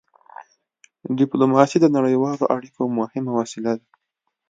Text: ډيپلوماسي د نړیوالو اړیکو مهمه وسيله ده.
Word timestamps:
ډيپلوماسي 1.17 1.77
د 1.81 1.85
نړیوالو 1.97 2.45
اړیکو 2.55 2.81
مهمه 2.99 3.31
وسيله 3.39 3.73
ده. 3.79 3.85